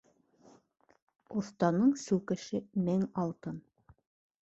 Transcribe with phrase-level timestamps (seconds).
[1.43, 3.65] Оҫтаның сүкеше мең алтын.